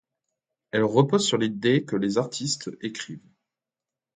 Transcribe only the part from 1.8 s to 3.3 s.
que les artistes écrivent.